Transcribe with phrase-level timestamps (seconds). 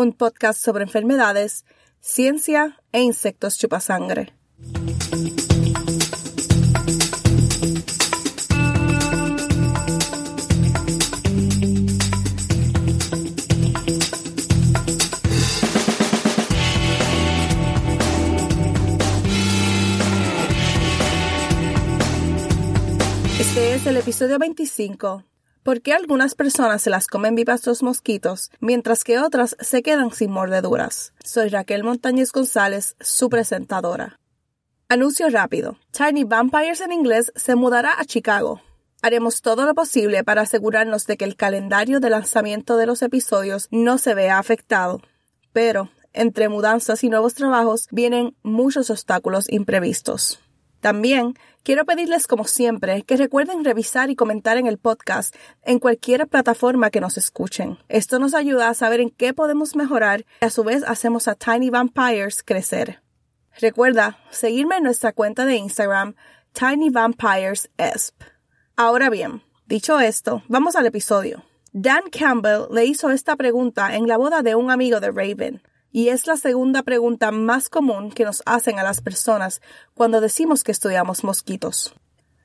[0.00, 1.66] un podcast sobre enfermedades,
[2.00, 4.32] ciencia e insectos chupasangre.
[23.38, 25.24] Este es el episodio 25.
[25.70, 30.10] ¿Por qué algunas personas se las comen vivas los mosquitos, mientras que otras se quedan
[30.10, 31.12] sin mordeduras?
[31.22, 34.18] Soy Raquel Montañez González, su presentadora.
[34.88, 35.78] Anuncio rápido.
[35.92, 38.60] Tiny Vampires en inglés se mudará a Chicago.
[39.00, 43.68] Haremos todo lo posible para asegurarnos de que el calendario de lanzamiento de los episodios
[43.70, 45.00] no se vea afectado.
[45.52, 50.40] Pero, entre mudanzas y nuevos trabajos, vienen muchos obstáculos imprevistos.
[50.80, 56.26] También quiero pedirles, como siempre, que recuerden revisar y comentar en el podcast en cualquier
[56.26, 57.78] plataforma que nos escuchen.
[57.88, 61.34] Esto nos ayuda a saber en qué podemos mejorar y a su vez hacemos a
[61.34, 63.02] Tiny Vampires crecer.
[63.60, 66.14] Recuerda seguirme en nuestra cuenta de Instagram,
[66.52, 68.22] Tiny Vampires ESP.
[68.76, 71.44] Ahora bien, dicho esto, vamos al episodio.
[71.72, 75.62] Dan Campbell le hizo esta pregunta en la boda de un amigo de Raven
[75.92, 79.60] y es la segunda pregunta más común que nos hacen a las personas
[79.94, 81.94] cuando decimos que estudiamos mosquitos.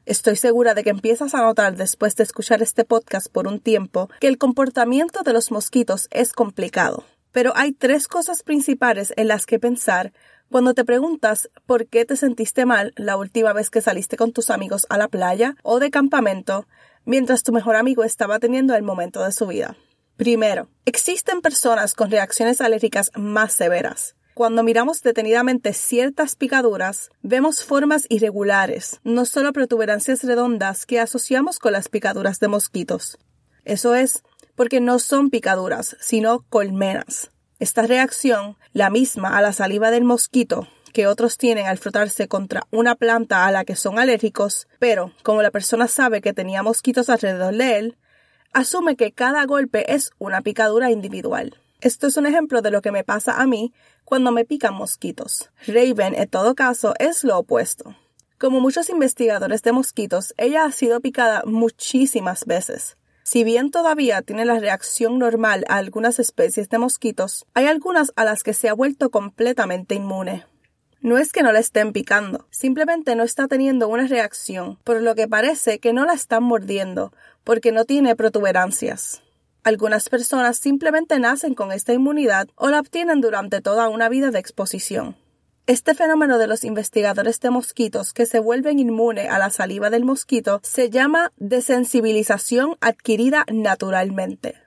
[0.05, 4.09] Estoy segura de que empiezas a notar después de escuchar este podcast por un tiempo
[4.19, 7.03] que el comportamiento de los mosquitos es complicado.
[7.31, 10.13] Pero hay tres cosas principales en las que pensar
[10.51, 14.51] cuando te preguntas por qué te sentiste mal la última vez que saliste con tus
[14.51, 16.67] amigos a la playa o de campamento
[17.03, 19.75] mientras tu mejor amigo estaba teniendo el momento de su vida.
[20.17, 24.15] Primero, existen personas con reacciones alérgicas más severas.
[24.33, 31.73] Cuando miramos detenidamente ciertas picaduras, vemos formas irregulares, no solo protuberancias redondas que asociamos con
[31.73, 33.17] las picaduras de mosquitos.
[33.65, 34.23] Eso es
[34.55, 37.31] porque no son picaduras, sino colmenas.
[37.59, 42.67] Esta reacción, la misma a la saliva del mosquito, que otros tienen al frotarse contra
[42.71, 47.09] una planta a la que son alérgicos, pero como la persona sabe que tenía mosquitos
[47.09, 47.97] alrededor de él,
[48.55, 51.59] asume que cada golpe es una picadura individual.
[51.81, 53.73] Esto es un ejemplo de lo que me pasa a mí
[54.05, 55.51] cuando me pican mosquitos.
[55.67, 57.95] Raven, en todo caso, es lo opuesto.
[58.39, 62.97] Como muchos investigadores de mosquitos, ella ha sido picada muchísimas veces.
[63.23, 68.23] Si bien todavía tiene la reacción normal a algunas especies de mosquitos, hay algunas a
[68.23, 70.45] las que se ha vuelto completamente inmune.
[71.05, 75.13] No es que no la estén picando, simplemente no está teniendo una reacción, por lo
[75.13, 79.21] que parece que no la están mordiendo, porque no tiene protuberancias.
[79.63, 84.39] Algunas personas simplemente nacen con esta inmunidad o la obtienen durante toda una vida de
[84.39, 85.15] exposición.
[85.67, 90.05] Este fenómeno de los investigadores de mosquitos que se vuelven inmune a la saliva del
[90.05, 94.64] mosquito se llama desensibilización adquirida naturalmente.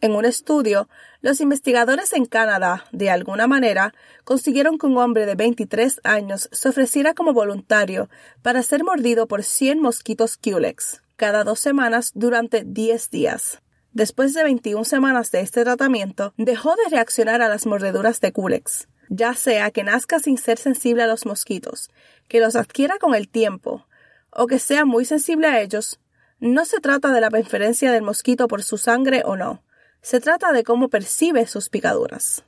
[0.00, 0.88] En un estudio,
[1.22, 3.94] los investigadores en Canadá, de alguna manera,
[4.24, 8.08] consiguieron que un hombre de 23 años se ofreciera como voluntario
[8.42, 13.60] para ser mordido por 100 mosquitos Culex cada dos semanas durante 10 días.
[13.92, 18.86] Después de 21 semanas de este tratamiento, dejó de reaccionar a las mordeduras de Culex,
[19.08, 21.90] ya sea que nazca sin ser sensible a los mosquitos,
[22.28, 23.84] que los adquiera con el tiempo,
[24.30, 25.98] o que sea muy sensible a ellos.
[26.38, 29.64] No se trata de la preferencia del mosquito por su sangre o no,
[30.02, 32.44] se trata de cómo percibe sus picaduras.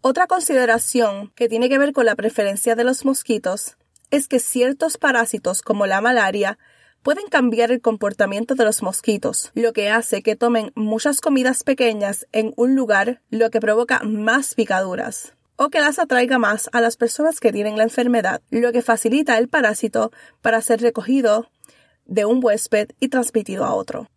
[0.00, 3.76] Otra consideración que tiene que ver con la preferencia de los mosquitos
[4.10, 6.58] es que ciertos parásitos como la malaria
[7.02, 12.26] pueden cambiar el comportamiento de los mosquitos, lo que hace que tomen muchas comidas pequeñas
[12.32, 16.96] en un lugar, lo que provoca más picaduras, o que las atraiga más a las
[16.96, 21.50] personas que tienen la enfermedad, lo que facilita el parásito para ser recogido
[22.06, 24.08] de un huésped y transmitido a otro.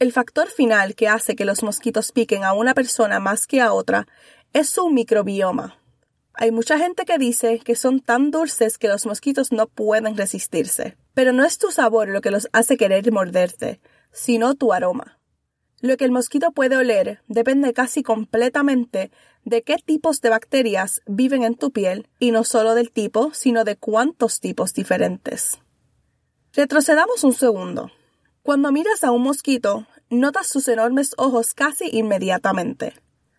[0.00, 3.74] El factor final que hace que los mosquitos piquen a una persona más que a
[3.74, 4.06] otra
[4.54, 5.78] es su microbioma.
[6.32, 10.96] Hay mucha gente que dice que son tan dulces que los mosquitos no pueden resistirse,
[11.12, 15.20] pero no es tu sabor lo que los hace querer morderte, sino tu aroma.
[15.82, 19.10] Lo que el mosquito puede oler depende casi completamente
[19.44, 23.64] de qué tipos de bacterias viven en tu piel y no solo del tipo, sino
[23.64, 25.58] de cuántos tipos diferentes.
[26.54, 27.90] Retrocedamos un segundo.
[28.42, 32.94] Cuando miras a un mosquito, notas sus enormes ojos casi inmediatamente.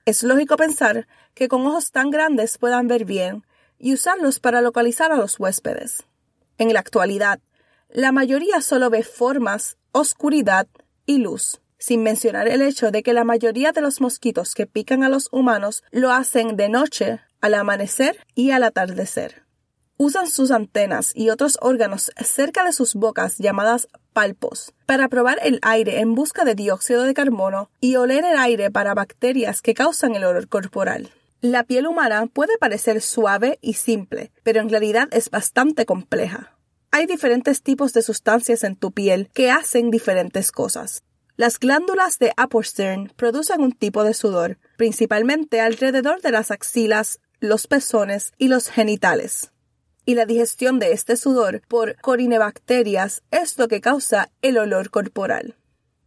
[0.05, 3.43] Es lógico pensar que con ojos tan grandes puedan ver bien
[3.79, 6.03] y usarlos para localizar a los huéspedes.
[6.59, 7.39] En la actualidad,
[7.89, 10.67] la mayoría solo ve formas, oscuridad
[11.07, 15.03] y luz, sin mencionar el hecho de que la mayoría de los mosquitos que pican
[15.03, 19.43] a los humanos lo hacen de noche, al amanecer y al atardecer.
[20.03, 25.59] Usan sus antenas y otros órganos cerca de sus bocas llamadas palpos para probar el
[25.61, 30.15] aire en busca de dióxido de carbono y oler el aire para bacterias que causan
[30.15, 31.11] el olor corporal.
[31.41, 36.57] La piel humana puede parecer suave y simple, pero en realidad es bastante compleja.
[36.89, 41.03] Hay diferentes tipos de sustancias en tu piel que hacen diferentes cosas.
[41.35, 47.67] Las glándulas de Apostern producen un tipo de sudor, principalmente alrededor de las axilas, los
[47.67, 49.51] pezones y los genitales.
[50.05, 55.55] Y la digestión de este sudor por corinebacterias es lo que causa el olor corporal.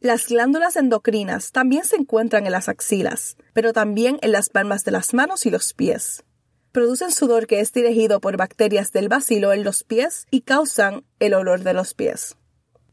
[0.01, 4.91] Las glándulas endocrinas también se encuentran en las axilas, pero también en las palmas de
[4.91, 6.25] las manos y los pies.
[6.73, 11.33] Producen sudor que es dirigido por bacterias del bacilo en los pies y causan el
[11.33, 12.37] olor de los pies.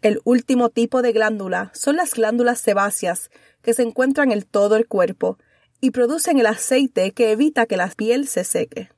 [0.02, 3.30] El último tipo de glándula son las glándulas sebáceas,
[3.62, 5.38] que se encuentran en todo el cuerpo
[5.80, 8.90] y producen el aceite que evita que la piel se seque.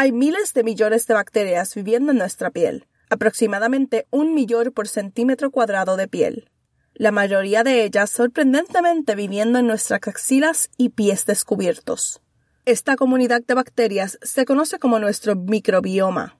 [0.00, 5.50] Hay miles de millones de bacterias viviendo en nuestra piel, aproximadamente un millón por centímetro
[5.50, 6.52] cuadrado de piel.
[6.94, 12.20] La mayoría de ellas sorprendentemente viviendo en nuestras axilas y pies descubiertos.
[12.64, 16.38] Esta comunidad de bacterias se conoce como nuestro microbioma.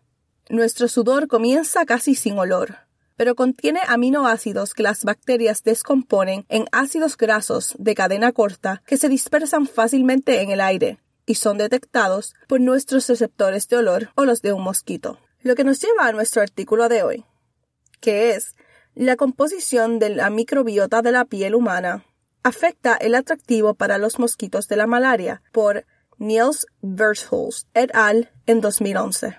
[0.48, 2.76] Nuestro sudor comienza casi sin olor,
[3.16, 9.08] pero contiene aminoácidos que las bacterias descomponen en ácidos grasos de cadena corta que se
[9.08, 14.40] dispersan fácilmente en el aire y son detectados por nuestros receptores de olor o los
[14.40, 15.20] de un mosquito.
[15.42, 17.24] Lo que nos lleva a nuestro artículo de hoy,
[18.00, 18.56] que es
[18.94, 22.04] la composición de la microbiota de la piel humana
[22.42, 25.84] afecta el atractivo para los mosquitos de la malaria por
[26.16, 28.30] Niels Vershulst et al.
[28.46, 29.38] en 2011.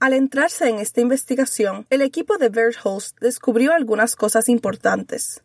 [0.00, 5.44] Al entrarse en esta investigación, el equipo de Verholst descubrió algunas cosas importantes.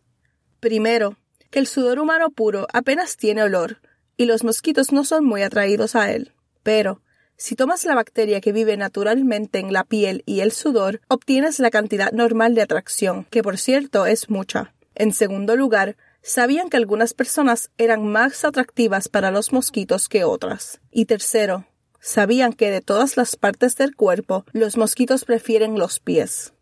[0.60, 1.18] Primero,
[1.52, 3.81] que el sudor humano puro apenas tiene olor,
[4.18, 6.34] y los mosquitos no son muy atraídos a él.
[6.64, 7.02] Pero,
[7.38, 11.69] si tomas la bacteria que vive naturalmente en la piel y el sudor, obtienes la
[11.69, 14.74] cantidad normal de atracción, que por cierto es mucha.
[14.96, 20.81] En segundo lugar, sabían que algunas personas eran más atractivas para los mosquitos que otras.
[20.92, 21.66] Y tercero,
[22.00, 26.54] Sabían que de todas las partes del cuerpo los mosquitos prefieren los pies.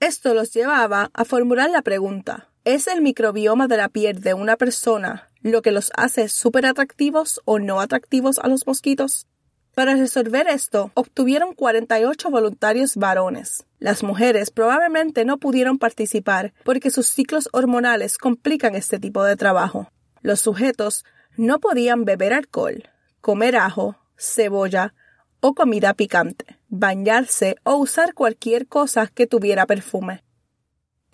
[0.00, 4.56] Esto los llevaba a formular la pregunta ¿Es el microbioma de la piel de una
[4.56, 9.26] persona lo que los hace súper atractivos o no atractivos a los mosquitos?
[9.74, 13.66] Para resolver esto, obtuvieron 48 voluntarios varones.
[13.80, 19.90] Las mujeres probablemente no pudieron participar porque sus ciclos hormonales complican este tipo de trabajo.
[20.22, 21.04] Los sujetos
[21.36, 22.88] no podían beber alcohol,
[23.20, 24.94] comer ajo, cebolla
[25.40, 30.24] o comida picante, bañarse o usar cualquier cosa que tuviera perfume.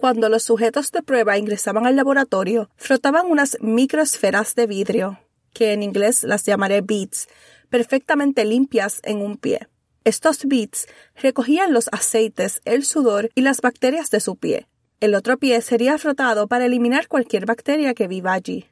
[0.01, 5.21] Cuando los sujetos de prueba ingresaban al laboratorio, frotaban unas microesferas de vidrio,
[5.53, 7.29] que en inglés las llamaré beads,
[7.69, 9.69] perfectamente limpias en un pie.
[10.05, 14.69] Estos beads recogían los aceites, el sudor y las bacterias de su pie.
[15.01, 18.65] El otro pie sería frotado para eliminar cualquier bacteria que viva allí.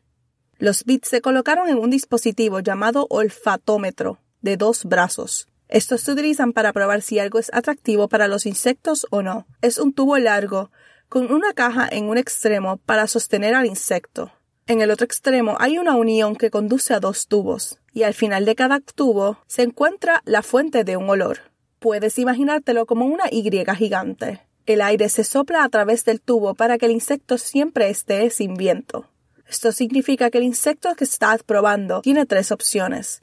[0.56, 5.47] Los bits se colocaron en un dispositivo llamado olfatómetro de dos brazos.
[5.68, 9.47] Estos se utilizan para probar si algo es atractivo para los insectos o no.
[9.61, 10.70] Es un tubo largo
[11.08, 14.32] con una caja en un extremo para sostener al insecto.
[14.66, 18.44] En el otro extremo hay una unión que conduce a dos tubos, y al final
[18.44, 21.38] de cada tubo se encuentra la fuente de un olor.
[21.78, 24.42] Puedes imaginártelo como una Y gigante.
[24.66, 28.54] El aire se sopla a través del tubo para que el insecto siempre esté sin
[28.54, 29.08] viento.
[29.48, 33.22] Esto significa que el insecto que estás probando tiene tres opciones.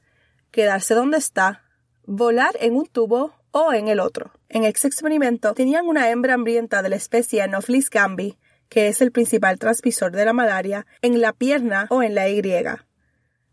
[0.49, 1.61] Quedarse donde está,
[2.07, 4.33] volar en un tubo o en el otro.
[4.49, 9.13] En este experimento tenían una hembra hambrienta de la especie Anopheles gambi, que es el
[9.13, 12.41] principal transmisor de la malaria, en la pierna o en la Y.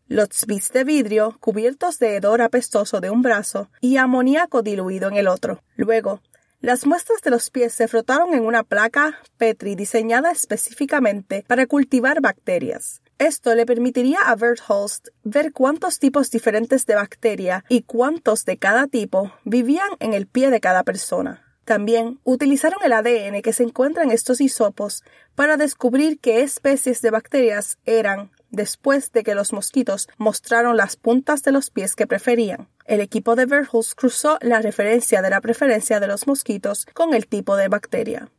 [0.08, 5.16] Los bits de vidrio cubiertos de hedor apestoso de un brazo y amoníaco diluido en
[5.16, 5.62] el otro.
[5.76, 6.20] Luego,
[6.60, 12.20] Las muestras de los pies se frotaron en una placa Petri diseñada específicamente para cultivar
[12.20, 13.02] bacterias.
[13.22, 14.36] Esto le permitiría a
[14.66, 20.26] Holst ver cuántos tipos diferentes de bacteria y cuántos de cada tipo vivían en el
[20.26, 21.44] pie de cada persona.
[21.64, 25.04] También utilizaron el ADN que se encuentra en estos hisopos
[25.36, 31.44] para descubrir qué especies de bacterias eran después de que los mosquitos mostraron las puntas
[31.44, 32.70] de los pies que preferían.
[32.86, 37.28] El equipo de Verhulst cruzó la referencia de la preferencia de los mosquitos con el
[37.28, 38.32] tipo de bacteria.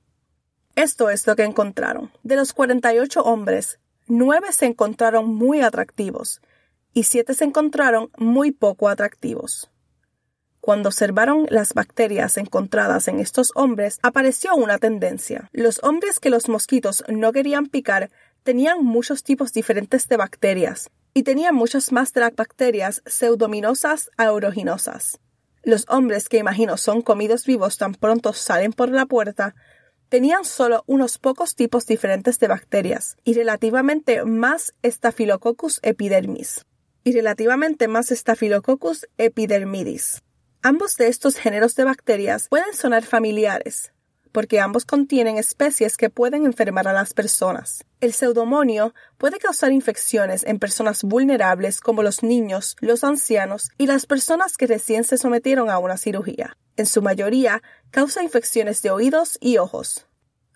[0.75, 2.11] Esto es lo que encontraron.
[2.23, 6.41] De los 48 hombres, nueve se encontraron muy atractivos
[6.93, 9.69] y siete se encontraron muy poco atractivos.
[10.59, 15.49] Cuando observaron las bacterias encontradas en estos hombres, apareció una tendencia.
[15.51, 18.11] Los hombres que los mosquitos no querían picar
[18.43, 25.19] tenían muchos tipos diferentes de bacterias y tenían muchas más bacterias pseudominosas a uroginosas.
[25.63, 29.55] Los hombres que imagino son comidos vivos tan pronto salen por la puerta
[30.09, 36.65] tenían solo unos pocos tipos diferentes de bacterias y relativamente más Staphylococcus epidermis
[37.03, 40.21] y relativamente más Staphylococcus epidermidis.
[40.61, 43.91] Ambos de estos géneros de bacterias pueden sonar familiares,
[44.31, 47.85] porque ambos contienen especies que pueden enfermar a las personas.
[47.99, 54.05] El pseudomonio puede causar infecciones en personas vulnerables como los niños, los ancianos y las
[54.05, 56.57] personas que recién se sometieron a una cirugía.
[56.75, 57.61] En su mayoría,
[57.91, 60.07] causa infecciones de oídos y ojos.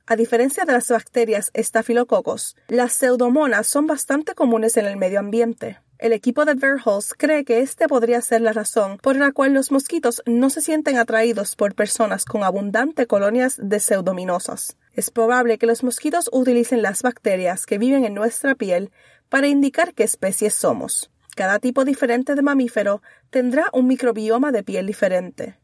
[0.07, 5.79] A diferencia de las bacterias estafilococos, las pseudomonas son bastante comunes en el medio ambiente.
[5.99, 9.71] El equipo de Verholz cree que este podría ser la razón por la cual los
[9.71, 14.77] mosquitos no se sienten atraídos por personas con abundantes colonias de pseudominosas.
[14.93, 18.91] Es probable que los mosquitos utilicen las bacterias que viven en nuestra piel
[19.29, 21.11] para indicar qué especies somos.
[21.35, 25.59] Cada tipo diferente de mamífero tendrá un microbioma de piel diferente.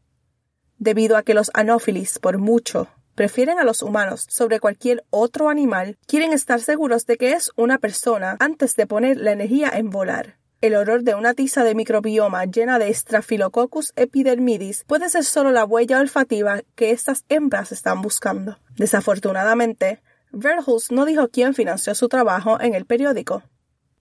[0.78, 5.96] Debido a que los anófilis, por mucho, prefieren a los humanos sobre cualquier otro animal,
[6.06, 10.36] quieren estar seguros de que es una persona antes de poner la energía en volar.
[10.60, 15.64] El olor de una tiza de microbioma llena de Staphylococcus epidermidis puede ser solo la
[15.64, 18.58] huella olfativa que estas hembras están buscando.
[18.76, 20.00] Desafortunadamente,
[20.32, 23.42] Verhulst no dijo quién financió su trabajo en el periódico.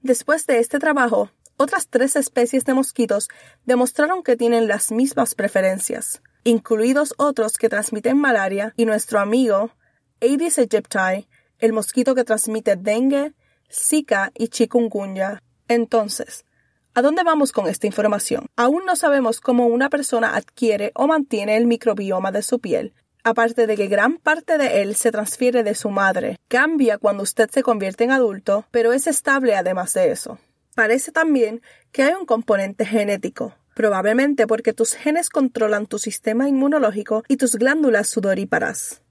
[0.02, 3.30] Después de este trabajo, otras tres especies de mosquitos
[3.66, 9.72] demostraron que tienen las mismas preferencias incluidos otros que transmiten malaria, y nuestro amigo
[10.22, 11.28] Aedes aegypti,
[11.60, 13.34] el mosquito que transmite dengue,
[13.72, 15.42] zika y chikungunya.
[15.68, 16.46] Entonces,
[16.94, 18.46] ¿a dónde vamos con esta información?
[18.56, 22.94] Aún no sabemos cómo una persona adquiere o mantiene el microbioma de su piel,
[23.24, 26.38] aparte de que gran parte de él se transfiere de su madre.
[26.48, 30.40] Cambia cuando usted se convierte en adulto, pero es estable además de eso.
[30.76, 31.62] Parece también
[31.92, 37.56] que hay un componente genético, probablemente porque tus genes controlan tu sistema inmunológico y tus
[37.56, 39.02] glándulas sudoríparas.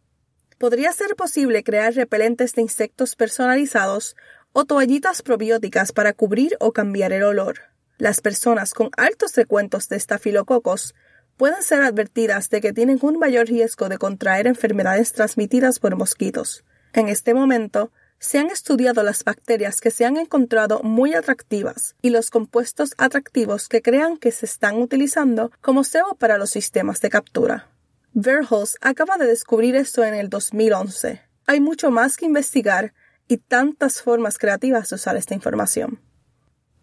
[0.59, 4.17] Podría ser posible crear repelentes de insectos personalizados
[4.53, 7.61] o toallitas probióticas para cubrir o cambiar el olor.
[7.99, 10.95] Las personas con altos recuentos de estafilococos
[11.37, 16.65] pueden ser advertidas de que tienen un mayor riesgo de contraer enfermedades transmitidas por mosquitos.
[16.93, 17.91] En este momento,
[18.23, 23.69] se han estudiado las bacterias que se han encontrado muy atractivas y los compuestos atractivos
[23.69, 27.69] que crean que se están utilizando como cebo para los sistemas de captura.
[28.15, 31.21] Verholz acaba de descubrir esto en el 2011.
[31.47, 32.95] Hay mucho más que investigar
[33.27, 36.01] y tantas formas creativas de usar esta información.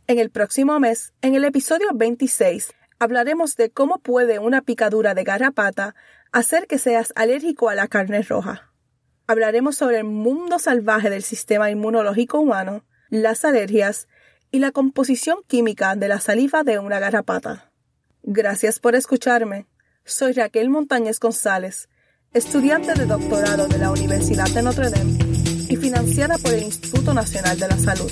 [0.07, 5.23] En el próximo mes, en el episodio 26, hablaremos de cómo puede una picadura de
[5.23, 5.95] garrapata
[6.33, 8.68] hacer que seas alérgico a la carne roja
[9.29, 14.07] hablaremos sobre el mundo salvaje del sistema inmunológico humano, las alergias
[14.49, 17.71] y la composición química de la saliva de una garrapata.
[18.23, 19.67] Gracias por escucharme.
[20.03, 21.89] Soy Raquel Montañez González,
[22.33, 25.19] estudiante de doctorado de la Universidad de Notre Dame
[25.69, 28.11] y financiada por el Instituto Nacional de la Salud.